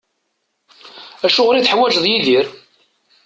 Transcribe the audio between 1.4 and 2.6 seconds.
i teḥwaǧeḍ Yidir?